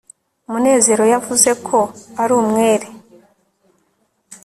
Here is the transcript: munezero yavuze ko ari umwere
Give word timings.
munezero 0.49 1.03
yavuze 1.13 1.49
ko 1.67 1.79
ari 2.21 2.31
umwere 2.41 2.87